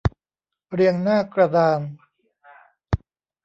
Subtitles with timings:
[0.73, 1.79] เรียงหน้ากระดาน